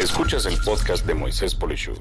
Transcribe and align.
Escuchas 0.00 0.46
el 0.46 0.56
podcast 0.64 1.06
de 1.06 1.12
Moisés 1.12 1.54
Polishuk. 1.54 2.00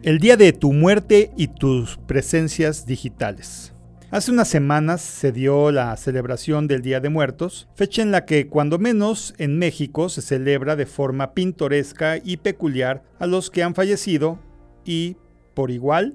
El 0.00 0.20
día 0.20 0.36
de 0.36 0.52
tu 0.52 0.72
muerte 0.72 1.32
y 1.36 1.48
tus 1.48 1.96
presencias 2.06 2.86
digitales. 2.86 3.74
Hace 4.12 4.30
unas 4.30 4.46
semanas 4.46 5.00
se 5.00 5.32
dio 5.32 5.72
la 5.72 5.96
celebración 5.96 6.68
del 6.68 6.82
Día 6.82 7.00
de 7.00 7.08
Muertos, 7.08 7.68
fecha 7.74 8.00
en 8.00 8.12
la 8.12 8.26
que 8.26 8.46
cuando 8.46 8.78
menos 8.78 9.34
en 9.38 9.58
México 9.58 10.08
se 10.08 10.22
celebra 10.22 10.76
de 10.76 10.86
forma 10.86 11.34
pintoresca 11.34 12.18
y 12.18 12.36
peculiar 12.36 13.02
a 13.18 13.26
los 13.26 13.50
que 13.50 13.64
han 13.64 13.74
fallecido 13.74 14.38
y, 14.84 15.16
por 15.54 15.72
igual, 15.72 16.14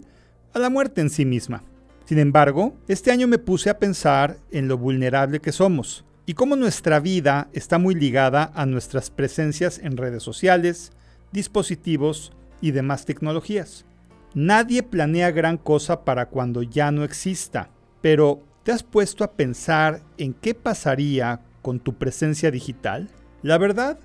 a 0.54 0.60
la 0.60 0.70
muerte 0.70 1.02
en 1.02 1.10
sí 1.10 1.26
misma. 1.26 1.62
Sin 2.06 2.20
embargo, 2.20 2.74
este 2.88 3.12
año 3.12 3.28
me 3.28 3.38
puse 3.38 3.70
a 3.70 3.80
pensar 3.80 4.38
en 4.50 4.70
lo 4.70 4.78
vulnerable 4.78 5.42
que 5.42 5.52
somos 5.52 6.06
y 6.26 6.34
cómo 6.36 6.56
nuestra 6.56 7.00
vida 7.00 7.50
está 7.54 7.78
muy 7.78 7.96
ligada 7.96 8.52
a 8.56 8.66
nuestras 8.66 9.10
presencias 9.10 9.80
en 9.80 9.98
redes 9.98 10.24
sociales, 10.24 10.92
dispositivos 11.32 12.32
y 12.62 12.72
demás 12.72 13.06
tecnologías. 13.06 13.86
Nadie 14.34 14.84
planea 14.84 15.32
gran 15.32 15.58
cosa 15.58 16.06
para 16.06 16.28
cuando 16.28 16.64
ya 16.64 16.92
no 16.92 17.04
exista, 17.04 17.70
pero 18.02 18.42
¿te 18.64 18.72
has 18.72 18.84
puesto 18.84 19.24
a 19.24 19.34
pensar 19.34 20.02
en 20.18 20.34
qué 20.34 20.56
pasaría 20.56 21.42
con 21.62 21.80
tu 21.80 21.96
presencia 21.96 22.50
digital? 22.52 23.10
La 23.42 23.58
verdad 23.58 24.00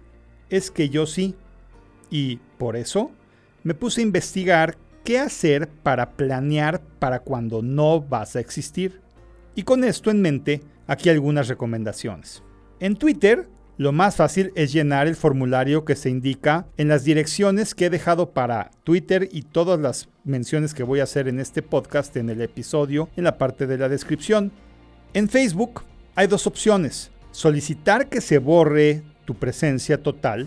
es 0.51 0.71
que 0.71 0.89
yo 0.89 1.07
sí, 1.07 1.35
y 2.11 2.37
por 2.59 2.77
eso 2.77 3.13
me 3.63 3.75
puse 3.75 4.01
a 4.01 4.05
investigar 4.05 4.77
qué 5.05 5.19
hacer 5.19 5.69
para 5.69 6.11
planear 6.11 6.81
para 6.99 7.21
cuando 7.21 7.63
no 7.63 8.01
vas 8.01 8.37
a 8.37 8.41
existir. 8.41 9.01
Y 9.59 9.65
con 9.65 9.83
esto 9.83 10.13
en 10.13 10.23
mente, 10.23 10.61
aquí 10.87 11.09
algunas 11.09 11.49
recomendaciones. 11.49 12.45
En 12.79 12.95
Twitter, 12.95 13.49
lo 13.77 13.91
más 13.91 14.15
fácil 14.15 14.53
es 14.55 14.73
llenar 14.73 15.09
el 15.09 15.17
formulario 15.17 15.85
que 15.85 15.97
se 15.97 16.11
indica 16.11 16.69
en 16.77 16.87
las 16.87 17.03
direcciones 17.03 17.75
que 17.75 17.87
he 17.87 17.91
dejado 17.91 18.31
para 18.31 18.71
Twitter 18.85 19.29
y 19.33 19.43
todas 19.43 19.81
las 19.81 20.11
menciones 20.23 20.75
que 20.75 20.85
voy 20.85 21.01
a 21.01 21.03
hacer 21.03 21.27
en 21.27 21.41
este 21.41 21.61
podcast 21.61 22.17
en 22.17 22.31
el 22.31 22.41
episodio 22.41 23.09
en 23.17 23.25
la 23.25 23.37
parte 23.37 23.67
de 23.67 23.79
la 23.79 23.89
descripción. 23.89 24.53
En 25.13 25.29
Facebook 25.29 25.83
hay 26.15 26.29
dos 26.29 26.47
opciones. 26.47 27.11
Solicitar 27.33 28.09
que 28.09 28.21
se 28.21 28.39
borre 28.39 29.03
tu 29.25 29.35
presencia 29.35 30.01
total 30.01 30.47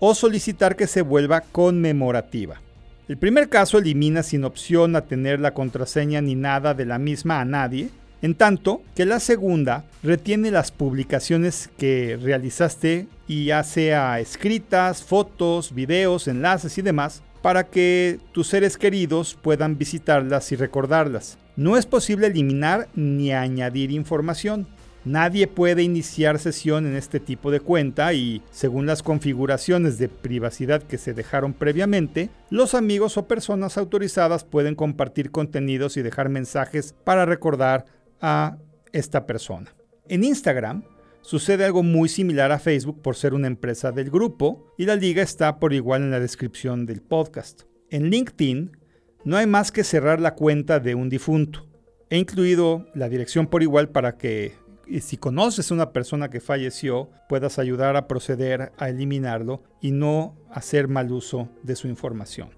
o 0.00 0.14
solicitar 0.14 0.74
que 0.74 0.86
se 0.86 1.02
vuelva 1.02 1.42
conmemorativa. 1.42 2.62
El 3.08 3.18
primer 3.18 3.50
caso 3.50 3.76
elimina 3.76 4.22
sin 4.22 4.44
opción 4.44 4.96
a 4.96 5.04
tener 5.04 5.38
la 5.38 5.52
contraseña 5.52 6.22
ni 6.22 6.34
nada 6.34 6.72
de 6.72 6.86
la 6.86 6.98
misma 6.98 7.42
a 7.42 7.44
nadie, 7.44 7.90
en 8.22 8.34
tanto 8.34 8.82
que 8.94 9.06
la 9.06 9.20
segunda 9.20 9.84
retiene 10.02 10.50
las 10.50 10.70
publicaciones 10.72 11.70
que 11.78 12.18
realizaste 12.20 13.06
y 13.26 13.46
ya 13.46 13.62
sea 13.62 14.20
escritas, 14.20 15.02
fotos, 15.02 15.74
videos, 15.74 16.28
enlaces 16.28 16.78
y 16.78 16.82
demás, 16.82 17.22
para 17.42 17.64
que 17.64 18.18
tus 18.32 18.48
seres 18.48 18.76
queridos 18.76 19.38
puedan 19.40 19.78
visitarlas 19.78 20.50
y 20.52 20.56
recordarlas. 20.56 21.38
No 21.56 21.76
es 21.76 21.86
posible 21.86 22.28
eliminar 22.28 22.88
ni 22.94 23.32
añadir 23.32 23.90
información. 23.90 24.66
Nadie 25.04 25.46
puede 25.46 25.82
iniciar 25.82 26.38
sesión 26.38 26.86
en 26.86 26.96
este 26.96 27.20
tipo 27.20 27.50
de 27.50 27.60
cuenta 27.60 28.12
y, 28.12 28.42
según 28.50 28.84
las 28.84 29.02
configuraciones 29.02 29.98
de 29.98 30.08
privacidad 30.08 30.82
que 30.82 30.98
se 30.98 31.14
dejaron 31.14 31.54
previamente, 31.54 32.30
los 32.50 32.74
amigos 32.74 33.16
o 33.16 33.26
personas 33.26 33.78
autorizadas 33.78 34.44
pueden 34.44 34.74
compartir 34.74 35.30
contenidos 35.30 35.96
y 35.96 36.02
dejar 36.02 36.28
mensajes 36.28 36.94
para 37.04 37.24
recordar 37.24 37.86
a 38.20 38.58
esta 38.92 39.26
persona. 39.26 39.74
En 40.08 40.24
Instagram 40.24 40.84
sucede 41.20 41.64
algo 41.64 41.82
muy 41.82 42.08
similar 42.08 42.52
a 42.52 42.58
Facebook 42.58 43.02
por 43.02 43.16
ser 43.16 43.34
una 43.34 43.46
empresa 43.46 43.92
del 43.92 44.10
grupo 44.10 44.72
y 44.78 44.86
la 44.86 44.96
liga 44.96 45.22
está 45.22 45.58
por 45.58 45.72
igual 45.72 46.02
en 46.02 46.10
la 46.10 46.20
descripción 46.20 46.86
del 46.86 47.02
podcast. 47.02 47.62
En 47.90 48.10
LinkedIn 48.10 48.76
no 49.24 49.36
hay 49.36 49.46
más 49.46 49.72
que 49.72 49.84
cerrar 49.84 50.20
la 50.20 50.34
cuenta 50.34 50.80
de 50.80 50.94
un 50.94 51.08
difunto. 51.08 51.66
He 52.10 52.16
incluido 52.16 52.86
la 52.94 53.08
dirección 53.08 53.46
por 53.46 53.62
igual 53.62 53.90
para 53.90 54.16
que 54.16 54.54
y 54.88 55.00
si 55.00 55.18
conoces 55.18 55.70
a 55.70 55.74
una 55.74 55.92
persona 55.92 56.30
que 56.30 56.40
falleció, 56.40 57.10
puedas 57.28 57.58
ayudar 57.58 57.96
a 57.96 58.08
proceder 58.08 58.72
a 58.78 58.88
eliminarlo 58.88 59.62
y 59.82 59.90
no 59.92 60.34
hacer 60.50 60.88
mal 60.88 61.12
uso 61.12 61.50
de 61.62 61.76
su 61.76 61.88
información. 61.88 62.50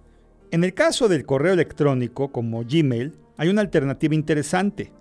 En 0.52 0.64
el 0.64 0.74
caso 0.74 1.08
del 1.08 1.26
correo 1.26 1.52
electrónico 1.52 2.30
como 2.30 2.62
Gmail, 2.64 3.14
hay 3.36 3.48
una 3.48 3.62
alternativa 3.62 4.14
interesante, 4.14 4.92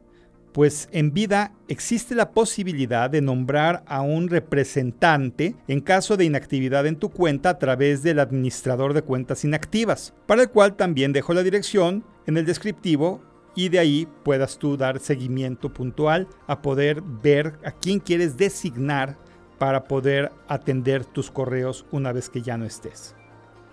pues 0.52 0.90
en 0.92 1.14
vida 1.14 1.54
existe 1.68 2.16
la 2.16 2.32
posibilidad 2.32 3.10
de 3.10 3.22
nombrar 3.22 3.84
a 3.88 4.02
un 4.02 4.28
representante 4.28 5.56
en 5.68 5.82
caso 5.82 6.18
de 6.18 6.26
inactividad 6.26 6.88
en 6.88 6.96
tu 6.96 7.10
cuenta 7.10 7.50
a 7.50 7.60
través 7.60 8.04
del 8.04 8.20
administrador 8.20 8.94
de 8.94 9.04
cuentas 9.04 9.44
inactivas, 9.44 10.14
para 10.26 10.42
el 10.42 10.50
cual 10.50 10.76
también 10.76 11.14
dejo 11.14 11.34
la 11.34 11.44
dirección 11.44 12.04
en 12.26 12.38
el 12.38 12.46
descriptivo 12.46 13.22
y 13.56 13.70
de 13.70 13.80
ahí 13.80 14.08
puedas 14.24 14.58
tú 14.58 14.78
dar 14.78 15.00
seguimiento 15.00 15.74
puntual 15.74 16.28
a 16.48 16.62
poder 16.62 17.02
ver 17.02 17.54
a 17.64 17.72
quién 17.72 18.00
quieres 18.00 18.38
designar 18.38 19.18
para 19.58 19.84
poder 19.84 20.32
atender 20.48 21.04
tus 21.04 21.30
correos 21.30 21.86
una 21.92 22.12
vez 22.14 22.30
que 22.30 22.42
ya 22.42 22.58
no 22.58 22.66
estés. 22.66 23.16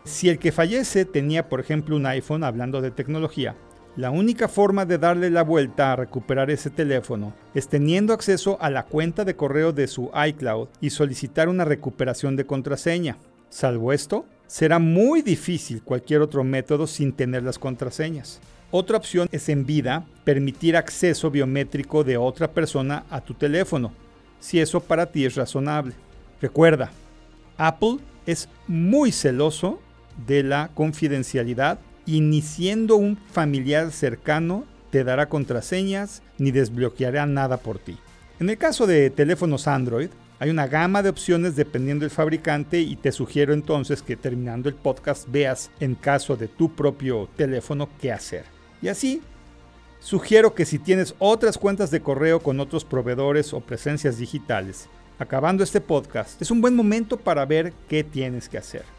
Si 0.04 0.28
el 0.28 0.38
que 0.38 0.52
fallece 0.52 1.04
tenía, 1.04 1.48
por 1.48 1.60
ejemplo, 1.60 1.96
un 1.96 2.06
iPhone, 2.06 2.44
hablando 2.44 2.80
de 2.80 2.90
tecnología, 2.90 3.56
la 3.96 4.10
única 4.10 4.46
forma 4.46 4.84
de 4.84 4.98
darle 4.98 5.30
la 5.30 5.42
vuelta 5.42 5.92
a 5.92 5.96
recuperar 5.96 6.50
ese 6.50 6.68
teléfono 6.68 7.32
es 7.54 7.66
teniendo 7.66 8.12
acceso 8.12 8.58
a 8.60 8.68
la 8.68 8.82
cuenta 8.84 9.24
de 9.24 9.36
correo 9.36 9.72
de 9.72 9.86
su 9.86 10.10
iCloud 10.28 10.68
y 10.82 10.90
solicitar 10.90 11.48
una 11.48 11.64
recuperación 11.64 12.36
de 12.36 12.44
contraseña. 12.44 13.16
Salvo 13.48 13.94
esto, 13.94 14.26
será 14.46 14.78
muy 14.78 15.22
difícil 15.22 15.82
cualquier 15.82 16.20
otro 16.20 16.44
método 16.44 16.86
sin 16.86 17.14
tener 17.14 17.42
las 17.42 17.58
contraseñas. 17.58 18.40
Otra 18.70 18.98
opción 18.98 19.28
es 19.32 19.48
en 19.48 19.64
vida 19.64 20.04
permitir 20.24 20.76
acceso 20.76 21.30
biométrico 21.30 22.04
de 22.04 22.18
otra 22.18 22.50
persona 22.50 23.04
a 23.08 23.22
tu 23.22 23.32
teléfono, 23.32 23.92
si 24.40 24.60
eso 24.60 24.80
para 24.80 25.06
ti 25.06 25.24
es 25.24 25.36
razonable. 25.36 25.94
Recuerda, 26.42 26.90
Apple 27.56 27.96
es 28.26 28.50
muy 28.68 29.10
celoso 29.10 29.80
de 30.26 30.42
la 30.42 30.68
confidencialidad 30.74 31.78
y 32.06 32.20
ni 32.20 32.40
siendo 32.40 32.96
un 32.96 33.16
familiar 33.16 33.90
cercano 33.90 34.64
te 34.90 35.04
dará 35.04 35.28
contraseñas 35.28 36.22
ni 36.38 36.52
desbloqueará 36.52 37.26
nada 37.26 37.58
por 37.58 37.78
ti. 37.78 37.98
En 38.38 38.48
el 38.48 38.56
caso 38.56 38.86
de 38.86 39.10
teléfonos 39.10 39.66
Android, 39.66 40.08
hay 40.38 40.50
una 40.50 40.66
gama 40.66 41.02
de 41.02 41.08
opciones 41.08 41.56
dependiendo 41.56 42.02
del 42.02 42.10
fabricante 42.10 42.80
y 42.80 42.96
te 42.96 43.10
sugiero 43.10 43.54
entonces 43.54 44.02
que 44.02 44.16
terminando 44.16 44.68
el 44.68 44.74
podcast 44.74 45.26
veas 45.30 45.70
en 45.80 45.94
caso 45.94 46.36
de 46.36 46.46
tu 46.46 46.74
propio 46.74 47.28
teléfono 47.36 47.88
qué 48.00 48.12
hacer. 48.12 48.44
Y 48.82 48.88
así, 48.88 49.22
sugiero 49.98 50.54
que 50.54 50.66
si 50.66 50.78
tienes 50.78 51.14
otras 51.18 51.56
cuentas 51.56 51.90
de 51.90 52.02
correo 52.02 52.40
con 52.40 52.60
otros 52.60 52.84
proveedores 52.84 53.54
o 53.54 53.60
presencias 53.60 54.18
digitales, 54.18 54.88
acabando 55.18 55.64
este 55.64 55.80
podcast, 55.80 56.40
es 56.42 56.50
un 56.50 56.60
buen 56.60 56.76
momento 56.76 57.16
para 57.16 57.46
ver 57.46 57.72
qué 57.88 58.04
tienes 58.04 58.50
que 58.50 58.58
hacer. 58.58 58.95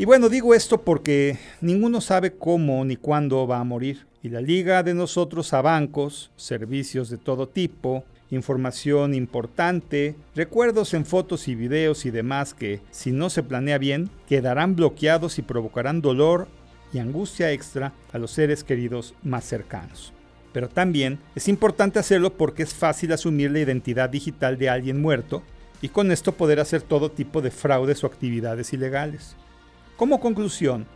Y 0.00 0.04
bueno, 0.04 0.28
digo 0.28 0.54
esto 0.54 0.82
porque 0.82 1.40
ninguno 1.60 2.00
sabe 2.00 2.32
cómo 2.32 2.84
ni 2.84 2.94
cuándo 2.94 3.48
va 3.48 3.58
a 3.58 3.64
morir. 3.64 4.06
Y 4.22 4.28
la 4.28 4.40
liga 4.40 4.84
de 4.84 4.94
nosotros 4.94 5.52
a 5.52 5.60
bancos, 5.60 6.30
servicios 6.36 7.10
de 7.10 7.18
todo 7.18 7.48
tipo, 7.48 8.04
información 8.30 9.12
importante, 9.12 10.14
recuerdos 10.36 10.94
en 10.94 11.04
fotos 11.04 11.48
y 11.48 11.56
videos 11.56 12.06
y 12.06 12.12
demás 12.12 12.54
que, 12.54 12.80
si 12.92 13.10
no 13.10 13.28
se 13.28 13.42
planea 13.42 13.78
bien, 13.78 14.08
quedarán 14.28 14.76
bloqueados 14.76 15.36
y 15.40 15.42
provocarán 15.42 16.00
dolor 16.00 16.46
y 16.92 17.00
angustia 17.00 17.50
extra 17.50 17.92
a 18.12 18.18
los 18.18 18.30
seres 18.30 18.62
queridos 18.62 19.14
más 19.24 19.44
cercanos. 19.46 20.12
Pero 20.52 20.68
también 20.68 21.18
es 21.34 21.48
importante 21.48 21.98
hacerlo 21.98 22.34
porque 22.34 22.62
es 22.62 22.72
fácil 22.72 23.12
asumir 23.12 23.50
la 23.50 23.58
identidad 23.58 24.08
digital 24.08 24.58
de 24.58 24.68
alguien 24.68 25.02
muerto 25.02 25.42
y 25.82 25.88
con 25.88 26.12
esto 26.12 26.36
poder 26.36 26.60
hacer 26.60 26.82
todo 26.82 27.10
tipo 27.10 27.42
de 27.42 27.50
fraudes 27.50 28.04
o 28.04 28.06
actividades 28.06 28.72
ilegales. 28.72 29.34
Como 29.98 30.20
conclusión, 30.20 30.86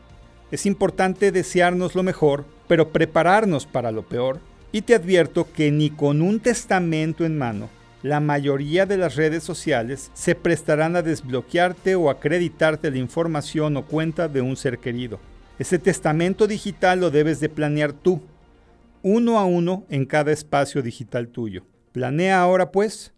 es 0.53 0.65
importante 0.65 1.33
desearnos 1.33 1.97
lo 1.97 2.05
mejor, 2.05 2.45
pero 2.69 2.93
prepararnos 2.93 3.67
para 3.67 3.91
lo 3.91 4.07
peor, 4.07 4.39
y 4.71 4.83
te 4.83 4.95
advierto 4.95 5.53
que 5.53 5.73
ni 5.73 5.91
con 5.91 6.23
un 6.23 6.39
testamento 6.39 7.25
en 7.25 7.37
mano, 7.37 7.69
la 8.05 8.21
mayoría 8.21 8.87
de 8.87 8.97
las 8.97 9.17
redes 9.17 9.43
sociales 9.43 10.13
se 10.15 10.37
prestarán 10.37 10.95
a 10.95 11.03
desbloquearte 11.03 11.97
o 11.97 12.11
acreditarte 12.11 12.93
la 12.93 12.99
información 12.99 13.77
o 13.77 13.87
cuenta 13.87 14.29
de 14.29 14.41
un 14.41 14.57
ser 14.57 14.79
querido. 14.79 15.19
Ese 15.59 15.81
testamento 15.81 16.47
digital 16.47 17.01
lo 17.01 17.11
debes 17.11 17.41
de 17.41 17.49
planear 17.49 17.93
tú, 17.93 18.23
uno 19.03 19.41
a 19.41 19.45
uno 19.45 19.85
en 19.89 20.07
cada 20.07 20.31
espacio 20.31 20.81
digital 20.81 21.27
tuyo. 21.27 21.65
Planea 21.91 22.41
ahora 22.41 22.71
pues 22.71 23.13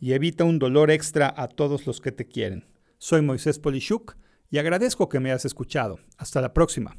y 0.00 0.12
evita 0.12 0.44
un 0.44 0.58
dolor 0.58 0.90
extra 0.90 1.32
a 1.34 1.48
todos 1.48 1.86
los 1.86 2.02
que 2.02 2.12
te 2.12 2.26
quieren. 2.26 2.66
Soy 2.98 3.22
Moisés 3.22 3.58
Polishuk 3.58 4.19
y 4.50 4.58
agradezco 4.58 5.08
que 5.08 5.20
me 5.20 5.30
hayas 5.30 5.44
escuchado. 5.44 5.98
Hasta 6.18 6.40
la 6.40 6.52
próxima. 6.52 6.96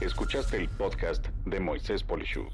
Escuchaste 0.00 0.56
el 0.56 0.68
podcast 0.68 1.28
de 1.46 1.60
Moisés 1.60 2.02
Polishuk. 2.02 2.50